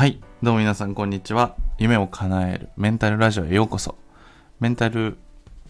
[0.00, 0.18] はい。
[0.42, 1.56] どうも皆さん、こんにちは。
[1.76, 3.96] 夢を叶えるメンタルラジオへようこそ。
[4.58, 5.18] メンタル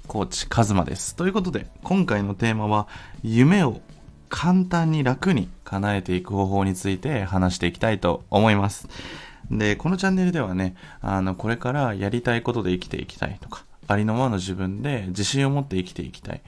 [0.07, 1.17] コーチ、カズマです。
[1.17, 2.87] ということで、今回のテーマは、
[3.25, 3.81] 夢を
[4.29, 8.87] 簡単に楽に叶えていく方法について話していきたいと思います。
[9.51, 16.41] で、このチャンネルではね、あの、これからやりたいことで生きていきたいとか、ありのままの自分で自信を持って生きていきたい。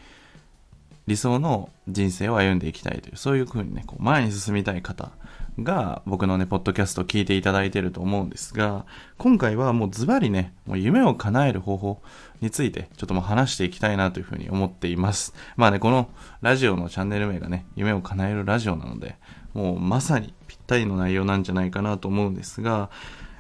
[1.09, 5.11] 理想の人生を歩んでいきたいという、そういう風にね、こう前に進みたい方
[5.59, 8.87] が僕のね、ポッドキャストを聞いていただいていると思うんですが、
[9.19, 12.03] 今回はもうズバリね、もう夢を叶える方法
[12.41, 15.35] についてちょっともう話していきたいなというふうに思っています。
[15.57, 16.09] まあね、この
[16.41, 19.17] ラジオのチャンネル名がね、夢を叶えるラジオなので、
[19.53, 22.89] もうまさにぴったりの内容なんじゃないかなと思うんですが、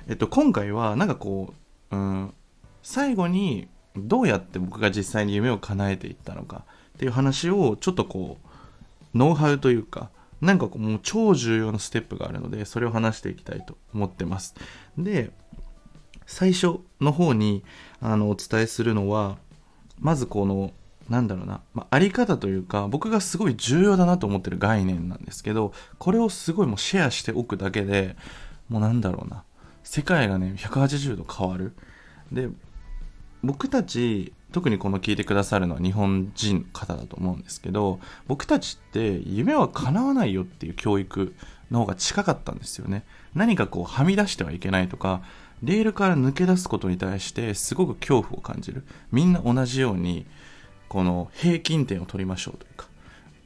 [0.08, 1.54] えっと、今回はなんかこ
[1.90, 2.34] う、うん、
[2.82, 6.64] 最後にどうやって僕が実際に夢を叶えていったのか
[6.96, 8.38] っていう話をちょっとこ
[9.14, 10.10] う、ノウハウというか、
[10.42, 14.54] なんかこうもう超重要なステップがあるので、それを話していきたいと思ってます。
[14.98, 15.30] で、
[16.26, 17.62] 最初の方に
[18.00, 19.38] あのお伝えするのは、
[20.00, 20.72] まずこの、
[21.08, 28.16] なんだろうな、まあ、あり方というか、僕がすごい重要だなと思ってる概念なんですけど、これをすごいもうシェアしておくだけで、
[28.68, 29.44] もうなんだろうな、
[29.84, 31.72] 世界がね、180度変わる。
[32.32, 32.48] で、
[33.44, 41.34] 僕たち特にこの聞いてくださるのは日本人の方だと思うんですけど僕たちって夢は叶わないよっていう教育
[41.70, 43.04] の方が近かったんですよね。
[43.34, 45.22] 何かこうはみ出してはいけないとか
[45.62, 48.84] レールから抜け出すことに対してすごく恐怖を感じる。
[49.10, 50.26] みんな同じように
[50.88, 52.86] この平均点を取りましょうというか。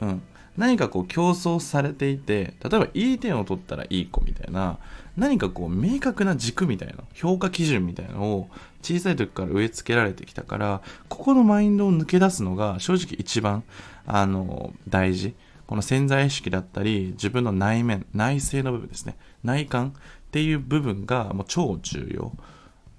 [0.01, 0.23] うん。
[0.57, 4.79] 何かこう競争されていて例えばいい点を取ったらいい子みたいな
[5.17, 8.49] 何かこう明確な軸みたいな評価基準みたいなのを
[8.83, 13.65] 小さい時から植え付けられてきたからここのマインドを抜け出すのが正直一番
[14.07, 15.35] あの大事。
[15.67, 19.17] この潜在意識だったり自分の内面内省の部分ですね。
[19.43, 22.33] 内観っていう部分がもう超重要。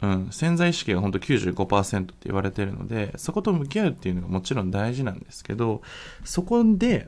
[0.01, 5.81] うん、潜在意識が本当95%って言われてるのでそこと向き合うっていうのがもちろん大事なんですけど
[6.23, 7.07] そこで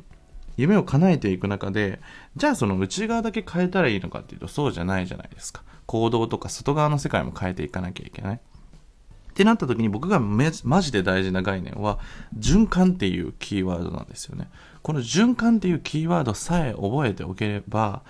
[0.59, 2.01] 夢を叶えていく中で
[2.35, 5.63] じゃあその内側だけ変えたらいいのかっていうとそうじゃないじゃないですか。
[5.85, 8.35] 行動とか外側の世界も変えていかなきゃいけない。
[8.35, 11.99] ってなった時に僕がマジで大事な概念は
[12.37, 14.49] 循環っていうキーワードなんですよね。
[14.81, 18.01] この循環っていうキーワードさえ覚えておければ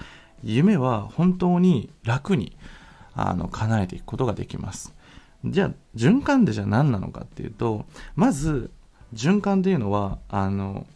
[0.44, 2.58] 夢は本当に楽に
[3.14, 4.96] あの叶えていくことができます。
[5.46, 7.86] じゃあ循環ってじゃあ何なのかっていうと
[8.16, 8.72] まず
[9.14, 10.88] 循環っていうのはあの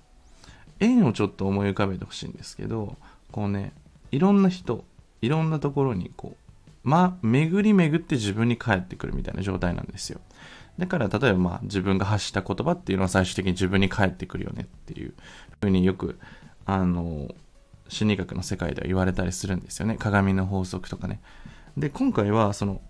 [0.84, 2.96] 円をちょっと思い浮かべてほしいんですけど
[3.32, 3.74] こうね
[4.12, 4.84] いろんな人
[5.22, 10.20] いろんなところにこうまあ巡り巡って自分に返ってくるみたいな状態なんですよ。
[10.78, 15.14] だから例えばまあ自分が発した言葉っていうのは最終的に自分に返ってくるよねっていう
[15.62, 16.20] ふうによく
[16.66, 17.30] あの
[17.88, 19.98] 心理学の世界では言われたりするんですよね。
[19.98, 21.22] 鏡の法則とかね。
[21.78, 22.82] で今回はその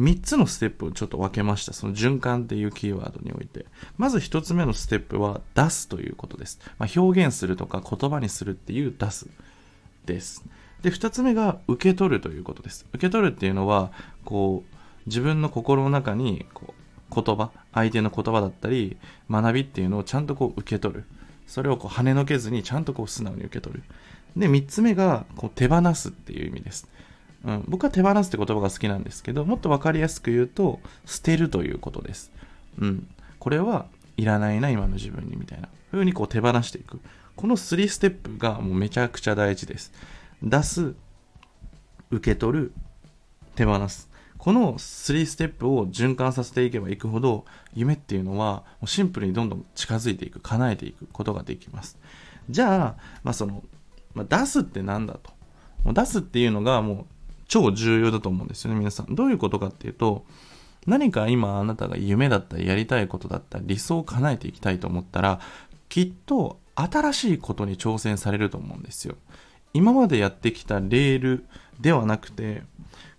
[0.00, 1.72] 3つのステップをちょっと分けました。
[1.72, 3.66] その循環っていうキーワードにおいて。
[3.98, 6.58] まず1つ目のステップは出すということです。
[6.78, 9.28] まあ、表現するとか言葉にするっていう出す
[10.06, 10.44] です。
[10.82, 12.86] で、2つ目が受け取るということです。
[12.92, 13.92] 受け取るっていうのは、
[14.24, 16.74] こう、自分の心の中にこ
[17.10, 18.96] う言葉、相手の言葉だったり、
[19.30, 21.04] 学びっていうのをちゃんとこう受け取る。
[21.46, 23.82] それをこう跳ねのけずにちゃんとこう素直に受け取る。
[24.36, 26.88] で、3つ目がこう手放すっていう意味です。
[27.44, 32.30] うん、僕は手放すって言葉が好きなんですけどもっと分かりやすく言うと捨てるということです、
[32.78, 33.08] うん、
[33.38, 33.86] これは
[34.18, 37.00] いらないな今の自分にみたいな風にこう手放していく。
[37.36, 39.92] この3ステップがもうめちゃくちゃ大事です。
[40.42, 40.94] 出す
[42.10, 42.72] 受け取る
[43.54, 44.10] 手放す。
[44.36, 51.98] この3ステップを循環させていけばいくほど夢っていうのはもうシンプルにどんどん近づいていく叶えていくことができます。
[52.50, 53.62] じゃあ、まあその
[54.14, 55.32] ま、出すって何だと。
[55.92, 57.06] 出すっていうのがもう
[57.50, 59.12] 超重要だと思うんですよね、皆さん。
[59.14, 60.24] どういうことかっていうと、
[60.86, 65.40] 何か今あなたが夢だったりやりたいことだったり理想を叶えていきたいと思ったら、
[65.88, 69.16] きっと新しいことに挑戦されると思うんですよ。
[69.74, 71.44] 今までやってきたレール
[71.80, 72.62] ではなくて、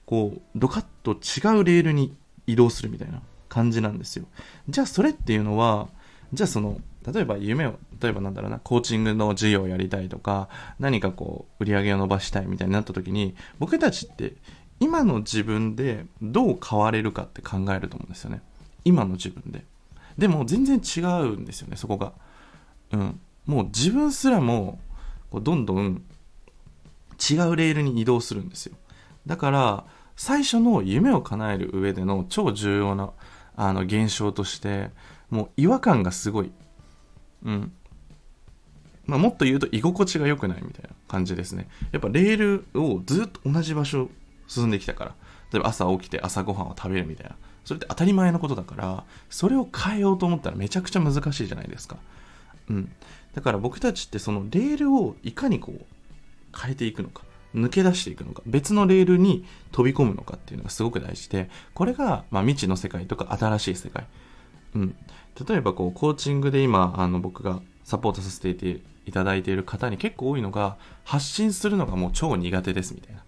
[0.06, 2.16] こう、ドカッと違うレールに
[2.48, 4.26] 移動するみたいな感じなんですよ。
[4.70, 5.90] じゃあそれっていうのは、
[6.32, 10.50] じゃあその、例えば夢を、例えばなんだろうな、コーチングの授業をやりたいとか、
[10.80, 14.36] 何かこう、売り上げを伸ばしたいみたいになった時に、僕たちって
[14.80, 18.42] 今の自分でどう変われるかって考えると思うんですよね。
[18.84, 19.64] 今の自分で。
[20.18, 22.14] でも全然違うんですよね、そこが。
[22.92, 23.20] うん。
[23.46, 24.80] もう自分すらも、
[25.30, 26.04] こうどんどん
[27.18, 28.76] 違うレールに移動するんですよ。
[29.26, 33.12] だから、最初の夢を叶える上での超重要な
[33.56, 34.90] あの現象として、
[35.30, 36.52] もう違和感がすごい
[37.44, 37.72] うん。
[39.06, 41.68] まあ、もっと言うと居心地が良くないみたいな感じですね。
[41.92, 42.38] やっぱレー
[42.74, 44.10] ルをずっと同じ場所
[44.48, 45.16] 進んできたから。
[45.52, 47.36] 例えば朝起きて朝ごはんを食べるみたいな。
[47.66, 51.98] それって当たり前のことだからそれを変えようと思ったらめちゃくちゃ難しいじゃないですか。
[52.70, 52.92] うん。
[53.34, 55.86] だから僕たちってそのレールをいかにこう
[56.58, 57.24] 変えていくのか
[57.56, 64.06] 抜け出していくのか別のレールに飛び込むのかっていうのがすごく大事でこれが、まあ、未知の世界とか新しい世界、
[64.76, 64.96] うん、
[65.48, 68.50] 例えばこうコーチングで今あの僕がサポートさせて
[69.06, 73.24] いただいている方に結構多いのが発信するのがもう超苦手ですみたいな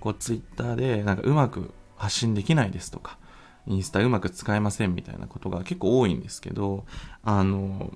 [0.00, 3.18] こうツイッターでなんかうまく発信できないですとか
[3.66, 6.86] インスタうまく使えませんみたいなことが結構多いんですけど
[7.22, 7.92] あの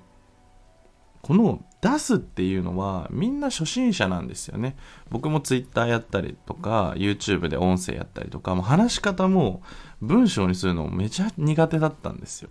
[1.23, 4.75] この出すっていうのはみんな初心者なんですよね。
[5.09, 9.63] 僕も Twitter やったりとか YouTube で音声やったりとかもう話し方も
[10.01, 12.49] 文章にするのめちゃ苦手だったんですよ。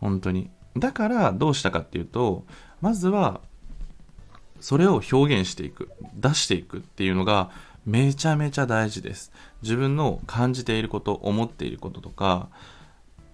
[0.00, 0.50] 本当に。
[0.76, 2.44] だからどうしたかっていうと
[2.80, 3.40] まずは
[4.60, 7.50] それを表現していく出していくっていうのが
[7.86, 9.32] めちゃめちゃ大事です。
[9.62, 12.48] 自分の感じていること思っていることとか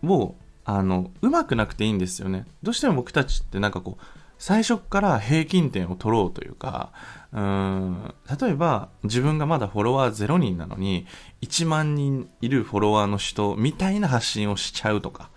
[0.05, 2.46] をあのうまくなくていいんですよね。
[2.62, 4.05] どうしても僕たちってなんかこう
[4.38, 6.93] 最初から平均点を取ろうというか、
[7.32, 11.06] うーん、例えば自分がまだフォロワー0人なのに、
[11.43, 15.31] 1万人いるフォロワーの人みたいな発信をしちゃうとか、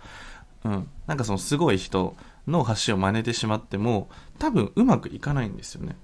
[0.64, 2.16] うん、なんかそのすごい人
[2.46, 4.08] の発信を真似てしまっても、
[4.38, 5.96] 多分うまくいかないんですよね。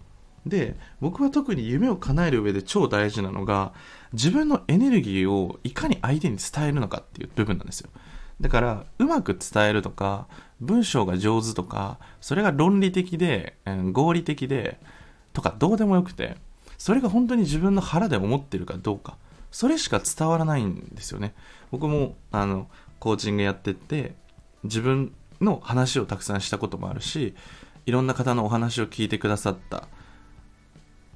[0.47, 3.73] で、僕は特に夢を叶える上で超大事なのが、
[4.13, 7.91] 自分のエネルギーをいかに相手に伝えるのかっていう部分なんですよ。
[8.41, 10.27] だから、うまく伝えるとか、
[10.61, 14.79] 文章が上手とか、それが論理的で、うん、合理的で、
[15.33, 16.37] とかどうでもよくて、
[16.77, 19.17] それが本当に自分の腹で思ってるかどうか、
[19.51, 21.33] それしか伝わらないんですよね。
[21.71, 22.69] 僕も、あの、
[22.99, 24.15] コーチングやってって、
[24.65, 27.35] 自分の話をたくさんしたこともあるし、
[27.87, 29.89] いろんな方のお話を聞いてくださった、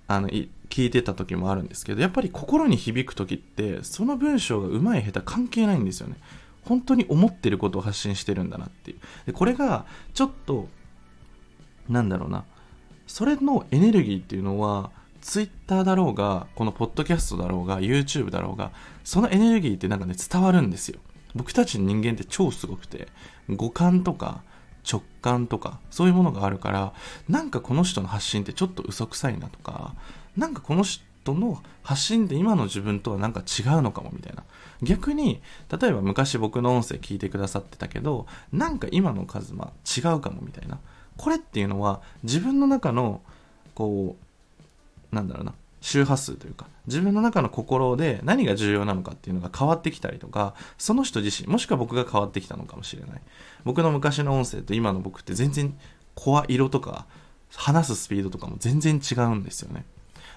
[0.07, 6.17] あの、聞いてた時もあるんですけど、やっぱり心に響く時って、その文章が上手い下手関係ないんですよね。
[6.65, 8.99] 本当に思ってることを発信してるんだなっていう。
[9.27, 10.69] でこれがちょっと
[11.89, 12.45] なんだろうな
[13.07, 14.91] それのエネルギーっていうのは
[15.23, 18.71] Twitter だろうがこのポッドキャストだろうが YouTube だろうが
[19.03, 21.01] そのエネルギーってなんかね伝わるんですよ
[21.35, 23.09] 僕たち人間って超すごくて
[23.49, 24.43] 五感とか
[24.91, 26.95] 直感とかそういうものがあるから
[27.29, 29.95] なんかこの人の発信ってちょっと嘘くさいなとか
[30.37, 34.45] なんかこの人の発信って今の自分とはなんか違うのかもみたいな。
[34.81, 40.79] 逆に例えば昔僕の音声聞いてくださってたけどなんか今のカズマ違うかもみたいな。
[41.17, 43.21] これっていうのは自分の中の
[43.75, 44.17] こ
[45.13, 45.55] うなんだろうな。
[45.81, 53.21] 周波数というか自分の中の心で何が重要なのかっていうのが変わってきたりとかその人自身もしくは僕が変わってきたのかもしれない。
[53.65, 55.77] 僕の昔の音声と今の僕って全然
[56.15, 57.07] 声色とか
[57.55, 59.85] 話すスピードとかも全然違うんですよね。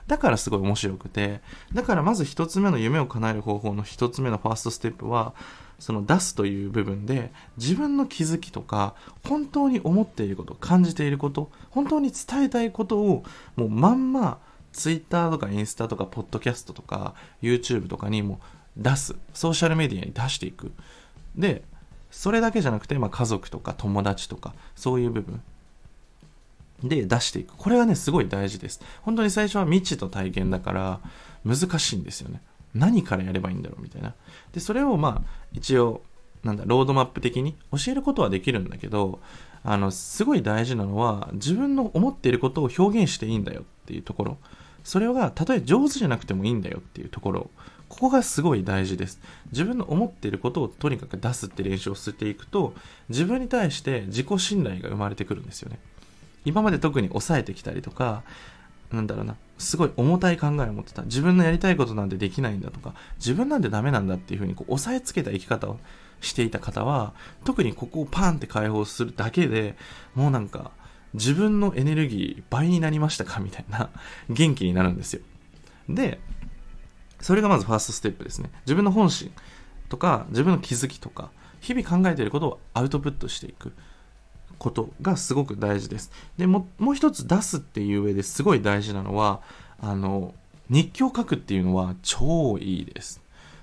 [0.08, 1.42] だからすごい面白くて、
[1.74, 5.34] だからまず一つ目の夢を叶える方法の一つ目のファーストステップは、
[5.80, 8.94] その出すという部分で自分の気づきとか
[9.28, 13.24] 本当に思っていること感じていること本当に伝えたいことを
[13.56, 14.38] もうまんま
[14.74, 18.40] Twitter とかインスタとかポッドキャストとか YouTube とかにも
[18.78, 20.72] 出すソーシャルメディアに出していく
[21.36, 21.64] で
[22.10, 25.42] それだけじゃなくて、まあ、家族とか友達とかそういう部分
[26.84, 27.56] で出していく。
[27.56, 28.82] これはね、すごい大事です。
[29.04, 31.00] 本当に最初は未知と体験だから
[31.46, 32.42] 難しいんですよね。
[32.74, 34.16] 何からやればいいんだろうみたいな。
[34.54, 36.02] で、それをまあ、一応、
[36.44, 39.20] なんだ、ロードマップ的に教えることはできるんだけど、
[39.64, 44.38] あの、すごい大事なのは、自分の思っていることを表現していいんだよっていうところ。
[44.84, 47.50] それが、たとえ上手じゃなくてもいいんだよっていうところ。
[47.90, 49.20] ここがすごい大事です。
[49.52, 52.74] 自分の思っていることをとにかく出すって練習をしていくと、
[53.10, 55.80] 自分に対して自己信頼が生まれてくるんですよね。
[56.46, 58.24] 今まで特に抑えてきたりとか、
[58.92, 61.04] なんだろうな、すごい重たい考えを持ってた。
[61.04, 65.80] 自分のやりたいことなんてできないんだとか、自分なんてダメなんだっていうふうにこう押さえつけた生き方を
[66.22, 69.76] していた方は、特にここをパンって解放するだけで
[70.16, 70.72] もうなんか、
[71.14, 73.40] 自分のエネルギー倍になりましたか？
[73.40, 73.90] みたいな
[74.30, 75.22] 元気になるんですよ。
[75.90, 76.20] で、
[77.20, 78.50] それがまずファーストステップですね。
[78.66, 79.32] 自分の本心
[79.90, 83.74] とか、自分の気づきとか、日々考えていることをアウトプットしていく。
[84.58, 86.12] ことがすごく大事です。
[86.38, 89.42] でももう一つ出すっていう上ですごい大事なのは
[89.80, 90.36] あの
[90.70, 93.22] 日記を書くっていうのは超いいです。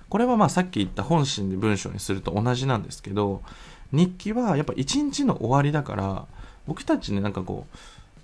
[0.09, 3.43] これはまあさっき言った本心で文章にすると同じなんですけど
[3.93, 6.27] 日記はやっぱ一日の終わりだから
[6.69, 7.65] 僕たちねなんかこ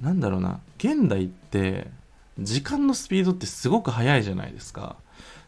[0.02, 1.88] うなんだろうな現代って
[2.40, 4.96] 時間のスピードってすごく速いじゃないですか。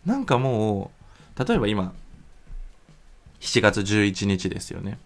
[0.05, 0.91] なんかも
[1.37, 1.93] う例えば今
[3.39, 4.97] 7月11日ですよね。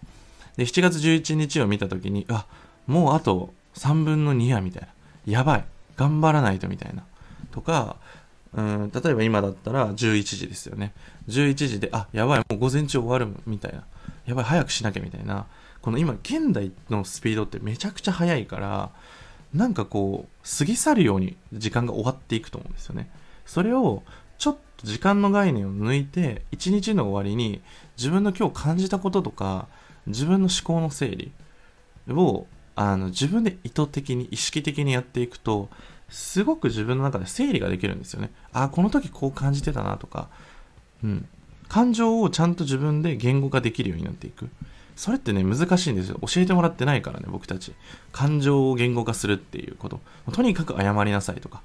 [0.56, 2.46] で、7月11日を見た時に、あ、
[2.86, 4.88] もうあと3分の2や、みたいな。
[5.26, 5.64] やばい。
[5.96, 7.04] 頑張らないと、みたいな。
[7.50, 7.96] とか、
[8.54, 10.92] うん例えば今だったら11時ですよね
[11.26, 13.82] 11時であやばいもう午前中終わるみたいな
[14.26, 15.46] やばい早くしなきゃみたいな
[15.82, 18.90] この今現代のスピードってめちゃくちゃ速いから
[19.52, 23.10] なんかこう過ぎ去るように時間が終わっていくと思うんですよね。
[23.44, 24.02] それを
[24.38, 27.60] ちょっと時間の概念を抜いて一日の終わりに
[27.98, 29.66] 自分の今日感じたこととか
[30.06, 31.32] 自分の思考の整理
[32.08, 35.68] をあの自分で意図的に意識的にやっていくと
[36.08, 38.30] すごく自分の中で整理ができるんですよね。
[38.52, 40.28] ああこの時こう感じてたなとか。
[41.02, 41.28] うん。
[41.68, 44.50] 感情をちゃんと自分で言語化できるようになっていく。
[45.02, 46.20] それってね難しいんですよ。
[46.20, 47.74] 教えてもらってないからね僕たち。
[48.12, 50.00] 感情を言語化するっていうこと。
[50.30, 51.60] とにかく謝りなさいとか。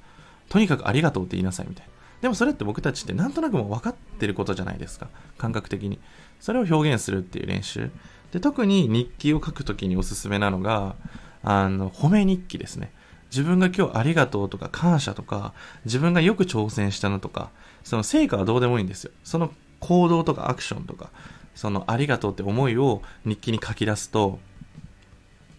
[0.50, 1.92] とにかくありがとうって言いなさいみたいな。
[2.22, 5.10] でもそれって僕たちってなんとなくもう分かってることじゃないですか。
[5.38, 6.00] 感覚的に。
[6.40, 7.92] それを表現するっていう練習。
[8.32, 10.96] で特に日記を書くときにおすすめなのが
[11.44, 12.92] あの褒め日記ですね。
[13.30, 15.54] 自分が今日ありがとうとか感謝とか
[15.86, 17.52] 自分がよく挑戦したのとか
[17.84, 19.12] その成果はどうでもいいんですよ。
[19.24, 21.12] その行動とかアクションとか
[21.58, 24.40] そのありがとうって思いを日記に書き出すと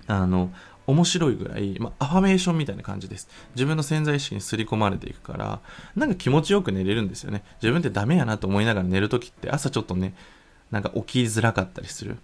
[0.07, 0.51] あの
[0.87, 3.29] 面白いぐらい、まあ、アファメーションみたいな感じです。
[3.55, 5.61] 自分の潜在意識に刷り込まれていくから、
[5.97, 7.43] なんか気持ちよく寝れるんですよね。
[7.61, 10.15] 自分ってダメやなと思いながら寝るときって朝ちょっとね、
[10.71, 12.17] なんか起きづらかったりする。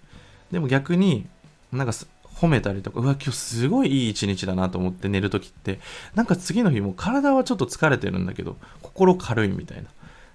[0.50, 1.26] でも逆に、
[1.72, 1.92] なんか
[2.24, 5.78] 褒めたりとか、うわ、今日すごいいい一日だなと思って寝るときって、
[6.14, 9.90] なんか次の日も体はちょっと疲れてるんだけど、心軽いみたいな。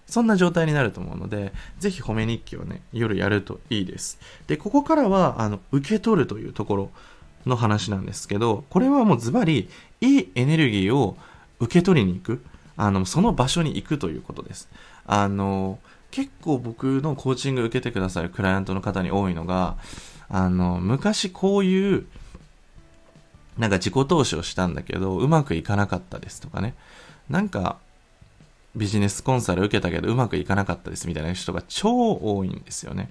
[0.10, 4.20] そんな状態になると思うので、ぜひ褒め日記をね、夜やるといいです。
[4.48, 6.92] で、ここからは、あの、受け取るというところ
[7.46, 9.70] の話なんですけど、これはもうズバリ、
[10.02, 11.18] いいエネルギーを
[11.60, 12.42] 受け取りに行く。
[12.76, 14.70] あの、その場所に行くということです。
[15.06, 15.80] あの、
[16.12, 19.78] 結構僕のコーチング受けてくださるクライアントの方に多いのが、
[20.30, 22.06] あの、昔こういう、
[23.58, 26.74] なんか自己投資をしたんだけど、うまくいかなかったですとかね。
[27.30, 27.78] なんか、
[28.76, 33.10] ビジネスコンサル受けたけどうまくいかなかったですみたいな人が超多いんですよね。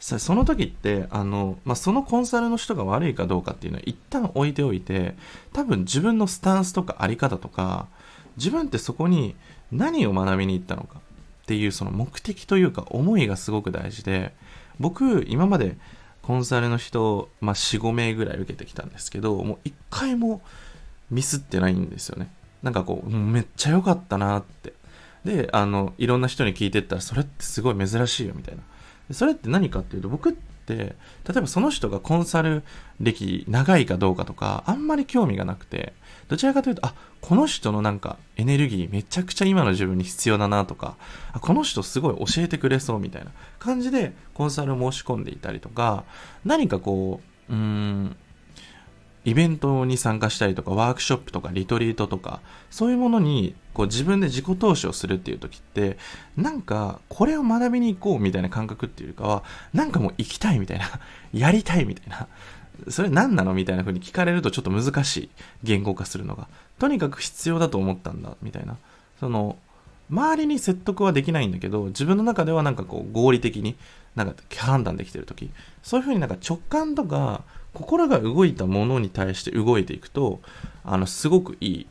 [0.00, 5.16] その時って、あの、まあ、そのコンサルの人が悪いかどうかっていうのは一旦置いておいて、
[5.52, 7.88] 多分自分のスタンスとかあり方とか、
[8.36, 9.34] 自分ってそこに
[9.72, 11.00] 何を学びに行ったのか
[11.42, 14.34] っていうその目的というか思いがすごく大事で、
[14.78, 15.76] 僕、今まで
[16.22, 20.42] コンサルの人、まあ、4、5名ぐらい受けてきたんですけど、もう一回も
[21.10, 22.30] ミスってないんですよね。
[22.62, 24.72] なんかこう、めっちゃ良かったなって。
[25.24, 28.62] で、あの、いろんな人に聞いてったら、それってすごい珍しいよ、みたいな。
[29.14, 30.94] それって何かっていうと、僕って、例
[31.36, 32.62] えばその人がコンサル
[33.00, 35.92] 歴長いかどうかとか、あんまり興味がなくて、
[36.28, 40.96] どちらかというと、あ、この人のなんかエネルギーめちゃくちゃ今の自分に必要だなとか、
[41.32, 46.04] あこの人すごい教えてくれそうみたいな感じでコンサルを申し込んでいたりとか、
[46.44, 48.16] 何かこう、うーん、
[49.28, 55.98] イベントに参加したりとか、ワークショップとかリトリートとか、そういうものにこう自分で自己投資をするっていう時って、
[56.36, 59.44] なんかこれを学びに行こうみたいな感覚っていうかは、
[59.74, 60.86] なんかもう行きたいみたいな、
[61.34, 62.26] やりたいみたいな、
[62.88, 65.30] それ何なのみたいな風に聞かれるとちょっと難しい。
[65.62, 66.48] 言語化するのが。
[66.78, 68.78] とにかく必要だと思ったんだ、みたいな。
[69.20, 69.58] その、
[70.10, 73.76] 周りに説得はできないんだけど、自分の中ではなんかこう合理的に、
[74.16, 75.50] なんか判断できてる時、
[75.82, 77.42] そういう風になんか直感とか、
[77.74, 80.40] 心が動いたものに対して動いていくと、
[80.84, 81.86] あの、すごくいい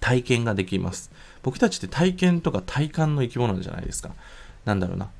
[0.00, 1.10] 体験ができます。
[1.42, 4.10] 僕たちって体験とか体感の生き物じゃないですか。
[4.64, 5.10] なんだろうな。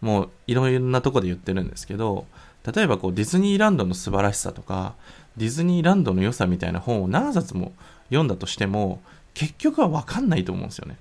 [0.00, 2.26] もういろいろなとこで言ってるんですけど、
[2.74, 4.94] 例えばこうディズニーランドの素晴らしさとか、
[5.36, 7.72] ディズニーランドの良さみたいな本を何冊も
[8.08, 9.00] 読んだとしても、
[9.34, 10.96] 結局はわかんないと思うんですよね。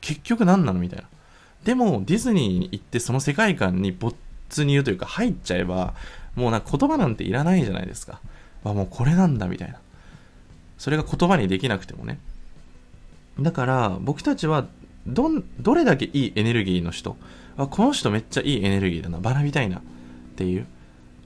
[0.00, 1.08] 結局何なのみたいな。
[1.64, 4.16] でも、ディズニーに行ってその世界観に没
[4.48, 5.94] 入というか入っちゃえば、
[6.34, 8.20] もうなんか言葉なんていらないじゃないですか。
[8.64, 9.78] あ、もうこれなんだみたいな。
[10.78, 12.18] それが言葉にできなくてもね。
[13.40, 14.66] だから僕たちは
[15.06, 17.16] ど、どれだけいいエネルギーの人、
[17.56, 19.82] あ、この人めっちゃいいエネルギーだな、学びたいなっ
[20.36, 20.66] ていう、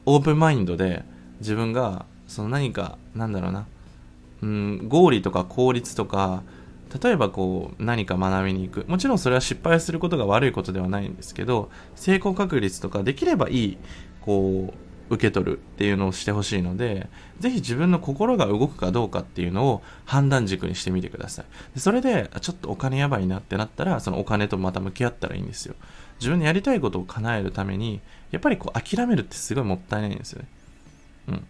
[0.07, 1.05] オープンマインドで
[1.41, 3.67] 自分が、その何か、なんだろうな、
[4.43, 6.43] うん、合理とか効率とか、
[7.03, 8.85] 例えばこう何か学びに行く。
[8.89, 13.79] もちろんそれは失敗することが悪いことではないんですけど、成功確率とかできればいい、
[14.21, 17.09] こう、受け取るっていうのをしてほしいので、
[17.41, 21.45] ぜひ自分の心が動くかどうかっていうのを判断軸にしてみてください。
[21.75, 25.75] でそれで、ちょっとお金やばいなってなったら、そのお金とまた向き合ったらいいんですよ。
[26.21, 30.49] 自分のやりたいことを叶えるために、やっぱりこう諦めるってすごいもったいないんですよね。
[31.29, 31.45] うん。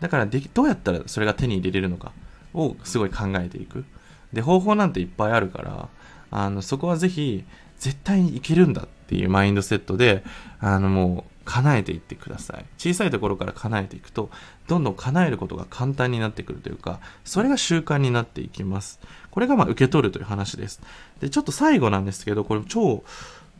[0.00, 2.12] だからでどうやったらそれが手に入れれるのか
[2.54, 3.84] をすごい考えていく。
[4.32, 5.88] で、方法なんていっぱいあるから、
[6.30, 7.44] あの、そこはぜひ、
[7.78, 10.22] 絶対にいけるんだっていうマインドセットで、
[10.60, 12.64] あの、もう叶えていってください。
[12.78, 14.30] 小さいところから叶えていくと
[14.68, 19.00] どんどん叶えることが簡単になってくるというかそれが習慣になっていきます。
[19.32, 20.80] これがまあ受け取るという話です。
[21.20, 23.02] でちょっと最後なんですけどこれ超、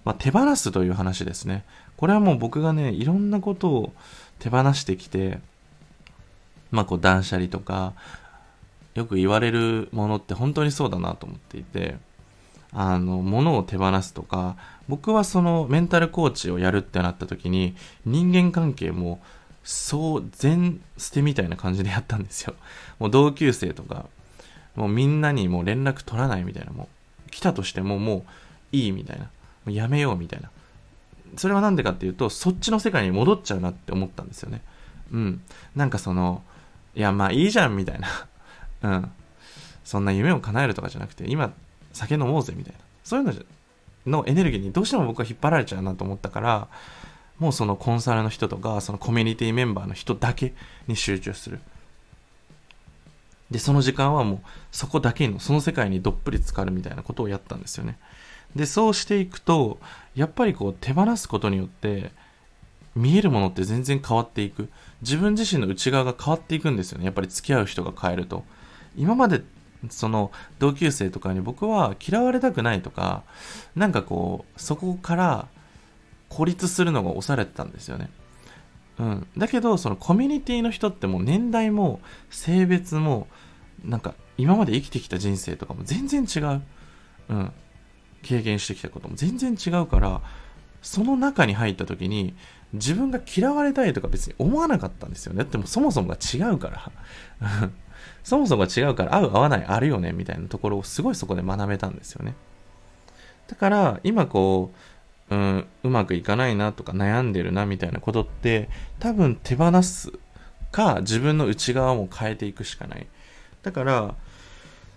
[0.05, 1.65] まあ、手放すという話ですね。
[1.97, 3.93] これはもう僕がねいろんなことを
[4.39, 5.41] 手放してきて
[6.71, 7.95] まあこう断捨離とか
[8.95, 11.97] よく言われるものって本当にそうだなと思っていて
[12.73, 14.57] あの物を手放すとか
[14.89, 19.21] 僕はそのメンタルコーチをやるってなった時に人間関係も
[19.63, 22.55] そう全捨てみたいな感じでやったんですよ。
[22.99, 24.07] もう同級生とか
[24.75, 26.89] もうみんなにもう連絡取らないみたいなも
[27.27, 28.23] う来たとしてももう
[28.73, 29.31] いいみたいなも
[29.67, 30.51] うやめようみたいな。
[31.37, 34.63] それは何でかっていうとそっちの世界に戻っちゃうなって思ったんですよね。
[35.13, 35.43] うん。
[35.77, 36.43] なんかその
[36.95, 38.09] いやまあいいじゃんみたいな。
[38.83, 39.11] うん。
[39.85, 41.53] そんな夢を叶えるとかじゃなくて今
[41.93, 42.79] 酒飲もうぜみたいな。
[43.05, 43.35] そういうの
[44.07, 46.69] のエネルギーにどうしても僕は引っ張られちゃうなと思ったから
[47.39, 50.55] もうそのコンサルの人とかそのコミュニティメンバーの人だけ
[50.87, 51.61] に集中する。
[53.51, 54.39] でその時間はもう
[54.71, 57.99] そこだけのその世界にどっぷり浸かるみたいなことをやったんですよね。
[58.55, 59.81] でそうしていくと
[60.15, 62.13] やっぱりこう手放すことによって
[62.95, 64.69] 見えるものって全然変わっていく。
[65.03, 67.07] 自分自身の内側が変わっていくんですよね。
[67.07, 68.45] やっぱり付き合う人が変えると。
[68.97, 69.43] 今まで
[69.89, 73.23] その同級生とかに僕は嫌われたくないとか
[73.75, 75.49] なんかこうそこから
[76.29, 78.11] 孤立するのが押されてたんですよね
[79.01, 83.29] うん、だけどそのコミュニティの人ってもう年代も性別も
[83.83, 86.63] なんか今まで生きてきた人生とかも全然違う、
[87.31, 87.53] うん、
[88.23, 90.21] 経験してきたことも全然違うから
[90.83, 92.35] その中に入った時に
[92.75, 95.45] 自分が嫌われたいとか別に思わなかったんですよね。
[95.45, 96.71] でもそもそもが違うか
[97.41, 97.71] ら。
[98.23, 102.35] そもそも違うから合う合わないあるよねみたいなところをすごいそこで学べたんですよね。
[103.49, 104.73] だから今こ
[105.31, 110.13] う、うん、うまくいかないなとか悩んでるなみたいなことって多分手放す
[110.71, 113.07] か自分の内側も変えていくしかない。
[113.63, 114.15] だから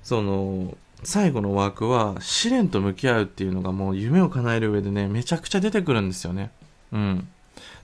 [0.03, 6.51] その最後のワークは試練と向き合うっていうのがもう夢を叶える上でねめちゃくちゃ出てくるんですよね。
[6.91, 7.27] うん。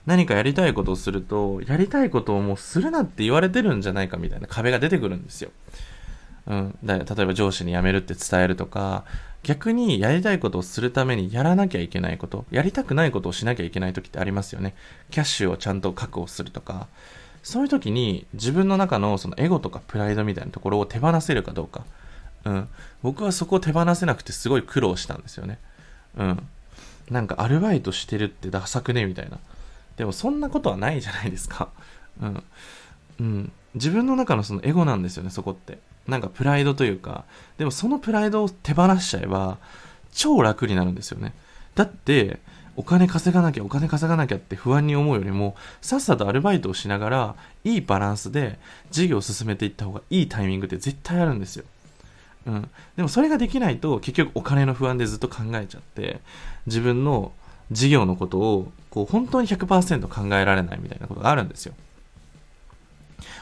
[0.06, 5.50] 何かやりたいことをすると、やりたいことをもうするなって言われてるんじゃないかみたいな壁が出てくるんですよ。
[6.46, 9.04] うん、だ例えば上司に辞めるって伝えるとか、
[9.42, 14.74] 逆にやりたいことをするためにやらなきゃいけないこと、やりたくないことをしなきゃいけない時ってありますよね。
[15.10, 16.88] キャッシュをちゃんと確保するとか、
[17.42, 21.84] そういう時に自分の中のそのエゴとかプライドみたいなところを手放せるかどうか。
[22.44, 22.68] うん。
[23.02, 25.58] 僕はそこを手放せなくてすごい苦労したんですよね。
[26.16, 26.48] うん。
[27.10, 29.38] なんかアルバイトしてるってダサくねみたいな。
[30.00, 31.68] でもそんなことはないじゃないですか。
[32.22, 32.42] うん。
[33.20, 33.52] うん。
[33.74, 35.78] 自分の中のそのエゴなんですよね、そこって。
[36.08, 37.24] なんかプライドというか、
[37.58, 39.58] でもそのプライドを手放しちゃえば、
[40.10, 41.34] 超楽になるんですよね。
[41.74, 42.40] だって、
[42.76, 48.58] お金稼がなきゃ、お金稼がなきゃって不安に思うよりも、さっさとアルバイトをしながら、いいバランスで
[48.90, 51.66] 事業を進めていった方がいいタイミングって絶対あるんですよ。
[52.46, 52.70] うん。
[52.96, 56.22] でもそれができないと、結局お金の不安でずっと考えちゃって、
[56.64, 57.32] 自分の
[57.70, 61.74] 事業のことをこう本当に100%考えられないみたいなことがあるんですよ。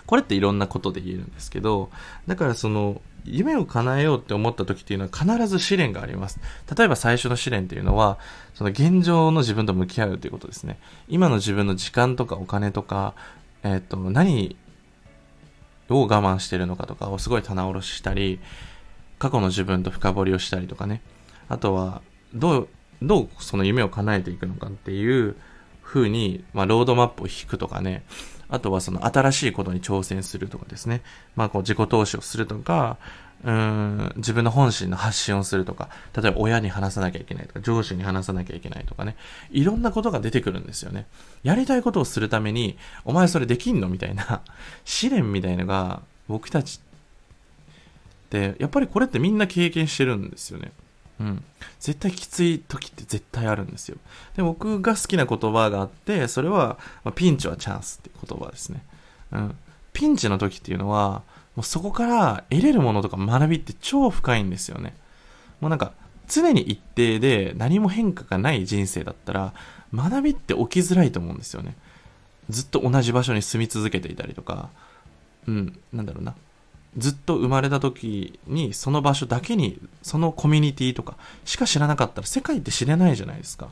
[0.07, 1.91] これっていろんなことで言えるんですけど、
[2.27, 6.41] だからその、夢を叶えようって思った時っていうのは必ず試練があります。
[6.75, 8.19] 例えば最初の試練っていうのは、
[8.55, 10.79] その現状の自分と向き合うということですね。
[11.09, 13.15] 今の自分の時間とかお金とか、
[13.63, 14.57] えっ、と、何
[15.91, 18.41] を我慢してるのかとかをすごい棚卸ししたり、
[19.19, 21.03] 過去の自分と深掘りをしたりとかね。
[21.49, 22.03] あとは、
[22.35, 22.69] どう
[23.03, 25.37] どうその夢を叶えていくのかっていう
[25.83, 28.05] 風に、まあ、ロードマップを引くとかね、
[28.49, 31.03] あとはその新しいことに挑戦するとかですね、
[31.37, 32.97] まあこう自己投資をするとか、
[33.45, 39.17] うん、自分の本心の発信をするとか、例えば親に話さなきゃいけないとか、上司に話さなきゃいけないとかね、
[39.51, 41.07] いろんなことが出てくるんですよね。
[41.43, 44.41] やりたいことをするために、お前それできんのみたいな、
[44.85, 46.81] 試練みたいのが、僕たち
[48.27, 50.73] って、やっぱりこれってみんな経験してるんですよね。
[51.21, 51.45] うん。
[51.81, 53.97] 絶対きつい時って絶対あるんですよ。
[54.37, 58.83] で、僕が好きな言葉があって、それは、まあ、ピンチはチャンスって言葉ですね。
[59.33, 59.55] うん。
[59.93, 61.23] ピンチの時っていうのは、
[61.57, 64.95] もうそこから得れるものとか学びって超深いんですよね。
[65.61, 65.93] もうなんか、
[66.29, 69.55] 常に一定で何も変化がない人生だったら、
[69.95, 71.75] 学びって起きづらいと思うんですよね。
[72.51, 74.71] ずっと同じ場所に住み続けていたりとか、
[75.47, 76.35] うん、なんだろうな。
[76.99, 83.69] ずっと生まれた時にその場所だけにそのコミュニティとかしか知らなかったら世界って知れないじゃないですか。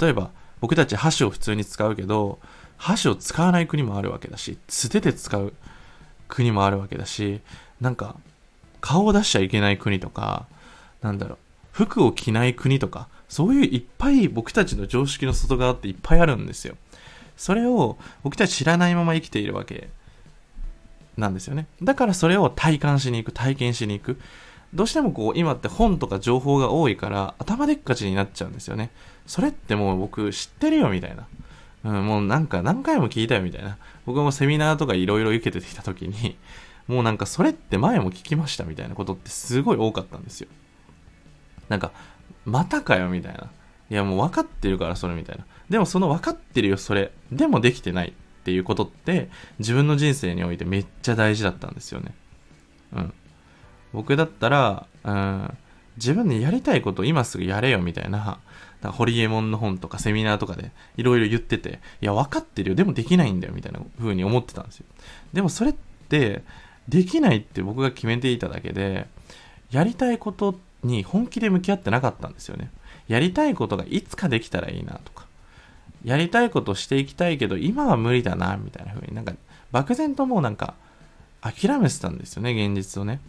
[0.00, 2.38] 例えば僕たち箸を普通に使うけど
[2.76, 5.52] 箸を使わない国もあるわけだし素手で使う
[6.28, 7.40] 国もあるわけだし
[7.80, 8.16] なんか
[8.80, 10.46] 顔を出しちゃいけない国とか
[11.02, 11.38] なんだろう
[11.72, 16.76] 服を着ない国とかそういういっぱい僕たちの常識の外側っていっぱいあるんですよ
[17.36, 19.88] それを僕たち知らないまま生きているわけ
[21.16, 21.66] なんですよね。
[21.82, 24.20] だからそれを体感しに行く、体験しに行く。
[24.74, 28.90] どうしてもこう今って本とか情報が多いから頭でっかちになっちゃうんですよね。
[29.26, 31.26] それってもう僕知ってるよみたいな。
[31.84, 33.78] うん、もうなんか何回も聞いたよみたいな。
[34.04, 36.36] 僕もセミナーとかいろいろ受けてきた時に、
[36.88, 40.48] もうなんかそれって前も聞きましたみたいなことってすごい多かったんですよ。
[41.68, 41.90] なんか、
[42.44, 43.50] またかよみたいな。
[43.88, 45.44] いやもう分かってるからそれみたいな。
[45.68, 47.12] でもその分かってるよそれ。
[47.30, 48.12] でもできてない
[48.46, 49.28] っていうことって
[49.58, 52.14] 自分の人生においてめっちゃ大事だったんですよね。
[52.92, 53.12] うん。
[53.92, 55.58] 僕だったら、うん、
[55.96, 58.38] 自分でやりたいことを今すぐやれよみたいな、
[58.82, 64.86] なホリエモンの本とかセミナーとかでいろいろ言ってて、いや分かってるよ、でもできないんだよみたいな風に思ってたんですよ。
[65.32, 65.74] でもそれっ
[66.08, 66.44] て、
[66.86, 69.08] できないって僕が決めていただけで、
[69.72, 72.70] やりたいことに本気で向き合ってなかったんですよね。
[73.08, 75.25] やりたいことがいつかできたらいいなとか、
[76.04, 79.32] やりたいことしていきたいけど、今は無理だな、みたいな風になんか、
[79.72, 80.74] 漠然ともうなんか、
[81.40, 83.20] 諦めてたんですよね、現実をね。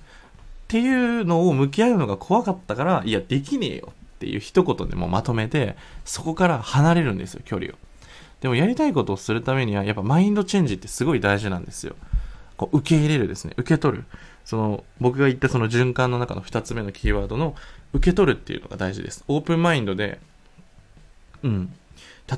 [0.65, 5.75] っていうのを向き合うのが怖かったから、いや、できねえよっていう一言でもまとめて、
[6.05, 7.75] そこから離れるんですよ、距離を。
[8.41, 11.95] でもやりたいことをするためには、やっぱマインドチェンジってすごい大事なんですよ。
[12.57, 13.53] こう受け入れるですね。
[13.57, 14.05] 受け取る。
[14.45, 17.55] その、僕が言ったその循環の中の2つ目のキーワードの
[17.93, 19.23] 受け取るっていうのが大事です。
[19.27, 20.19] オープンマインドで、
[21.43, 21.73] うん。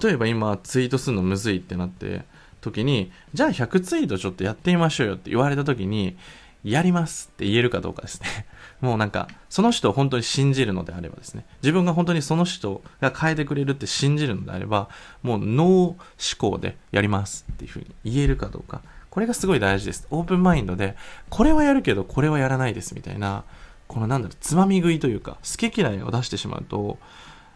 [0.01, 2.23] 例えば今ツイートするのむずいってなって
[2.61, 6.17] 時に、じゃあ100ツイートちょっとやってみましょうよって言われた時に、
[6.63, 8.45] やりますって言えるかどうかですね。
[8.81, 14.89] もうなんか、その人を本当に信じるのであればですね、自分が本当にその人が変えてくれるって信じるのであれば、
[15.23, 15.97] もうノー思
[16.37, 18.81] 考でやりますっていうふうに言えるかどうか。
[19.09, 20.05] これがすごい大事です。
[20.11, 20.95] オープンマインドで、
[21.29, 23.43] これはやるけど、これはやらないですみたいな、
[23.87, 26.99] このなんだろう、つまみ食いというか、好き嫌いを出してしまうと、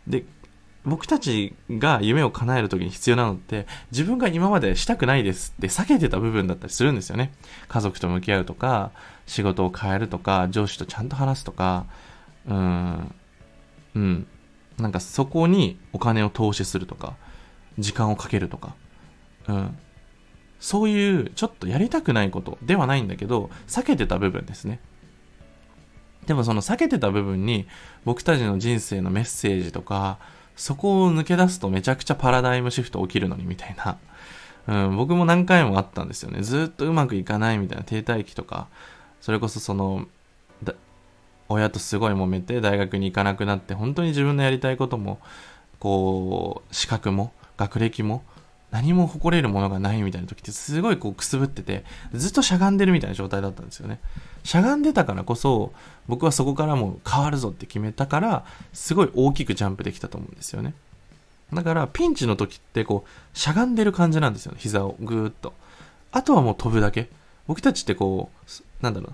[0.08, 0.26] で、
[0.86, 7.32] 僕たちが夢を叶える時に必要なのって、自分が今までしたくないですって避けてた部分だったりするんですよね。
[7.70, 8.92] 家族と向き合うとか、
[9.26, 11.86] 仕事を変えるとか、上司とちゃんと話すとか、
[12.48, 13.16] うん、
[13.96, 14.28] うん。
[14.78, 17.16] なんかそこにお金を投資するとか、
[17.80, 18.76] 時間をかけるとか、
[19.48, 19.78] うん。
[20.60, 24.80] そういうちょっとやりたくないことではないんだけど、避けてた部分ですね。
[26.26, 27.68] でもその避けてた部分に
[28.06, 30.20] 僕たちの人生のメッセージとか、
[30.56, 33.98] そこを抜け出すとめちゃくちゃパラダイムシフト起きるのにみたいな。
[34.66, 36.42] うん、僕も何回もあったんですよね。
[36.42, 38.68] ずっとうまくいかないみたいな停滞期とか、
[39.20, 40.08] それこそその、
[41.50, 45.20] 親とすごい揉めて大学に行かなくなって、本当に自分のやりたいことも、
[45.80, 48.24] こう、資格も、学歴も、
[48.74, 54.00] 何も誇れるものがないみたいな時ってすごいこうくすぶってて、ずっとしゃがんでるみたいな状態だったんですよね。
[54.44, 55.72] しゃがんでたからこそ、
[56.08, 60.74] 僕はそこからもう変わるぞって決めたから、すごい大きくジャンプできたと思うんですよね。
[61.54, 65.54] だからピンチの時ってこう、しゃがんでる感じなんですよね、膝をぐーっと。
[66.12, 67.10] あとはもう飛ぶだけ。
[67.46, 69.14] 僕たちってこう、なんだろう。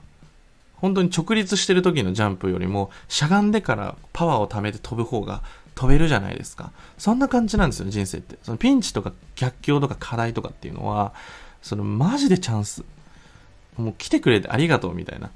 [0.75, 5.43] 本当に直立してる時のジャンプよりも、しゃがんでからパワーを貯めて飛ぶ方が
[5.79, 6.73] 飛べるじゃないですか。
[6.97, 8.37] そんな感じなんですよ、人生って。
[8.43, 11.13] そのピンチとか逆境とか課題とかっていうのは、
[11.61, 12.83] そのマジでチャンス。
[13.77, 15.31] もう来てくれてありがとうみたいな。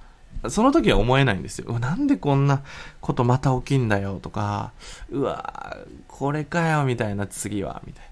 [0.49, 1.79] その時は思えないんですよ。
[1.79, 2.61] なんでこんな
[2.99, 4.73] ことまた起きんだよとか、
[5.09, 5.77] うわ
[6.09, 8.09] これかよみたいな次は、みたいな。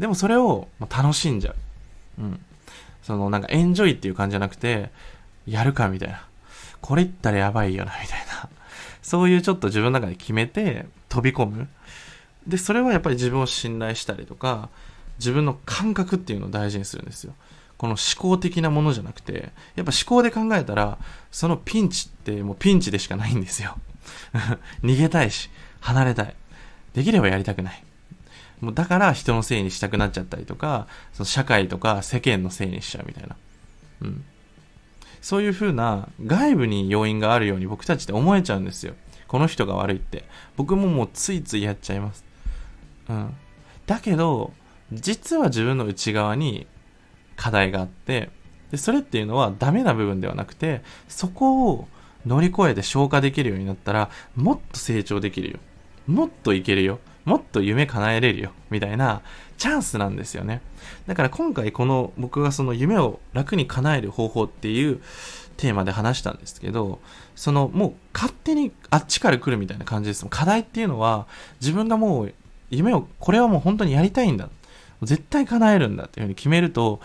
[0.00, 1.56] でもそれを楽しんじゃう。
[2.18, 2.44] うん。
[3.02, 4.90] そのなんかエンジョイっていう感じじゃなくて、
[5.46, 6.26] やるかみたいな。
[6.82, 8.50] これ言ったらやばいよな、みたいな。
[9.00, 11.68] そういうちょっと自分の中で決めて飛び込む。
[12.44, 14.68] で、それはやっぱり自分を信頼したりとか、
[15.18, 17.34] 自分の感覚っていうのを大事にするんですよ。
[17.78, 20.98] この思考的なものじゃなくて、やっぱ思考で考えたら、
[21.30, 23.78] そのピンチってもうピンチでしかないんですよ。
[24.82, 25.50] 逃げたいし、
[25.80, 26.34] 離れたい。
[26.94, 27.84] できればやりたくない。
[28.60, 33.36] もうだから人のせいにしたくなっちゃったりとか、その社会とか世間のせいにしちゃうみたいな。
[34.02, 34.24] うん。
[35.20, 38.94] そういう風な外部に要因があるように僕たちって思えちゃうんですよ。
[39.34, 40.22] この人が悪いって。
[40.56, 42.24] 僕ももうついついやっちゃいます。
[43.08, 43.34] うん。
[43.84, 44.52] だけど、
[44.92, 46.68] 実は自分の内側に
[47.34, 48.30] 課題があって、
[48.70, 51.88] で、それっていうのはダメな部分ではなくて、そこを
[52.24, 55.58] 乗り越えて消化できるようになったら、もっと成長できるよ。
[56.06, 56.98] もっといけるよ。
[57.24, 58.52] もっと夢叶えれるよ。
[58.70, 59.22] みたいな
[59.56, 60.60] チャンスなんですよね。
[61.06, 65.00] だから今回この僕がその夢を楽に叶える方法っていう
[65.56, 67.00] テーマで話したんですけど、
[67.34, 70.26] そのもう勝手にあっちから来るみたいな感じです。
[70.28, 71.26] 課題っていうのは
[71.60, 72.34] 自分がもう
[72.70, 74.48] 夢を、これはもう本当にやりたいんだ。
[75.02, 77.00] 絶対叶えるんだっていうふうに決めると、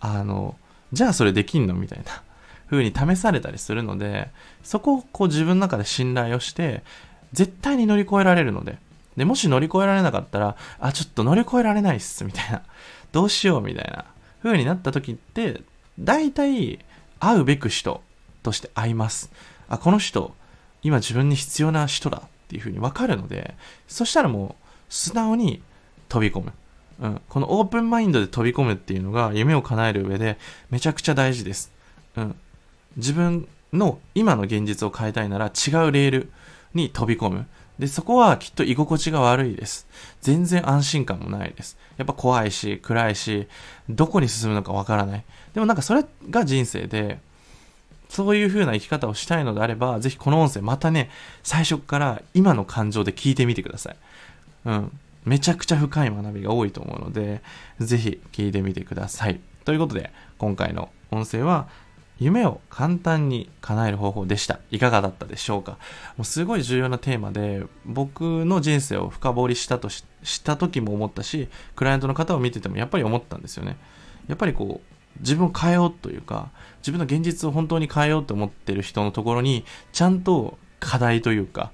[0.00, 0.56] あの、
[0.92, 1.74] じゃあそれできんの？
[1.74, 2.22] みたいな
[2.70, 4.30] 風に試されたりするので、
[4.62, 6.82] そこをこう自分の中で信頼をして、
[7.34, 8.78] 絶対に乗り越えられるので、
[9.16, 12.62] で、もし乗り越えられなかったら、あ、ちょっと乗り越えられないっす、みたいな
[13.12, 14.04] どうしようみたいな
[14.42, 15.62] 風になった時って、
[15.98, 16.78] 大体
[17.20, 18.02] 会うべく人
[18.42, 19.30] として会います。
[19.68, 20.34] あ、この人、
[20.82, 23.54] 今自分に必要な人だっていう風に分かるので、
[23.88, 25.62] そしたらもう素直に
[26.08, 26.52] 飛び込む。
[27.00, 30.38] うん、このオープンマインドで飛び込むっていうのが夢を叶える上で
[30.70, 31.72] めちゃくちゃ大事です。
[32.16, 32.36] うん、
[32.96, 36.30] 自分の今の現実を変えたいなら違うレール
[36.74, 37.46] に飛び込む。
[37.78, 39.86] で、そこはきっと居心地が悪いです。
[40.20, 41.76] 全然安心感もないです。
[41.96, 43.48] やっぱ怖いし、暗いし、
[43.88, 45.24] どこに進むのかわからない。
[45.54, 47.18] でもなんかそれが人生で、
[48.08, 51.10] そういう風な生き方をしたいのであれば、ぜひこの音声またね、
[51.42, 53.96] 最初から今の感情で聞いてみてください。
[54.66, 55.00] うん。
[55.24, 57.42] めちゃくちゃ深い学びが多いと思うので、
[57.80, 59.40] ぜひ聞いてみてください。
[59.64, 61.66] ということで、今回の音声は、
[62.18, 64.60] 夢を簡単に叶える方法でした。
[64.70, 65.72] いかがだったでしょうか？
[66.16, 73.76] もうすごい重要なテーマで、僕の人生を深掘りしたとし、した時も思ったし、クライアントの方を見ててもやっぱり思ったんですよね。
[74.28, 81.72] やっぱりこう、自分を変えようというか、自分の現実を本当に変えようと思ってる人のところに、ちゃんと課題というか、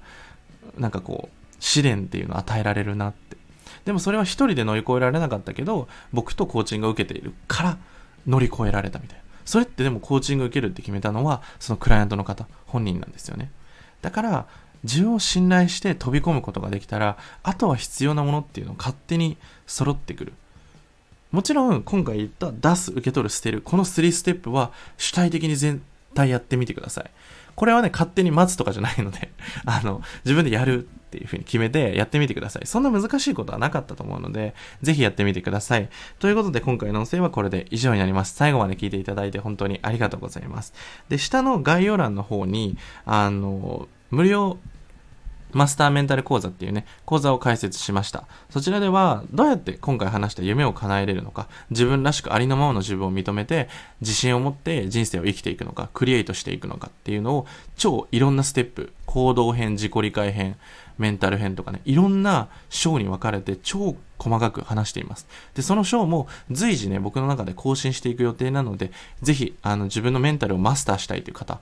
[0.77, 3.37] なんかこう、試練っていうのを与えられるなって。
[3.85, 7.77] でもそれは一人で乗り越えられなかったけど、僕とコーチングを受けているから
[8.27, 9.23] 乗り越えられたみたいな。
[9.45, 13.51] それってでもコーチング受けるって決めたのは、そのクライアントの方、本人なんですよね。
[14.01, 14.47] だから、
[14.83, 20.33] 自分を信頼して飛び込むことができたら、あとは必要なものっていうのを勝手に揃ってくる。
[21.31, 25.81] もちろん、今回言った出す、受け取る、捨てる、この3ステップは主体的に全
[26.13, 27.11] 体やってみてください。
[27.55, 29.31] これはね、勝手に待つとかじゃないので
[29.65, 32.65] あの、自分でやるっていう風に決めてやってみてください。
[32.65, 35.89] そんな難しいことはなかったと思うので、ぜひやってみてください。
[36.19, 38.33] ということで今回の音声はこれで以上になります。
[38.33, 40.73] 最後まで聞いていただいて本当にありがとうございます。
[41.09, 44.57] で、下の概要欄の方に、あの、無料
[45.53, 48.25] マスターメンタル講座っていうね、講座を開設しました。
[48.49, 53.69] そちらでは、どうやって今回話した夢を叶えれるのか、自分らしくありのままの自分を認めて、
[53.99, 60.55] 自信を持って人生を生きていくのか、クリエイトしていくのかっていうのを、超いろんなステップ、行動編、自己理解編、
[61.01, 65.27] メンタル編とかね、いろんな章に分かれて超細かく話しています。
[65.55, 71.59] で、その章も随時ね、僕の中で更新していく予定なので、ぜひ、あの、自分のメンタルをマスターしたいという方、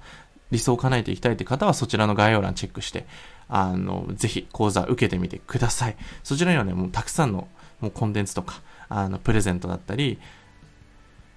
[0.52, 3.06] 理想を叶えていきたいという方はそちらの概要欄チェックして、
[3.47, 5.95] あの、ぜひ講座受けてみてください。
[6.23, 7.47] そちらにはね、もうたくさんの
[7.82, 10.19] もうコンテンツとか、あの、プレゼントだったり、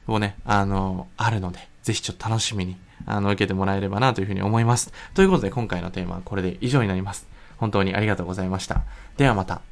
[0.06, 4.92] をね、あの、あるので、ぜひちょっと楽しみに、あの、受けてもらえればなというふうに思います。
[5.14, 7.26] ということで、今回のテーマはこれで以上になります。
[7.62, 8.82] 本当にありがとうございました。
[9.16, 9.71] ではまた。